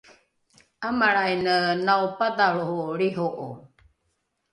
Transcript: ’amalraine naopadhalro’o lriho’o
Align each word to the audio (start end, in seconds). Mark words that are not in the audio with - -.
’amalraine 0.87 1.55
naopadhalro’o 1.85 2.87
lriho’o 2.99 3.47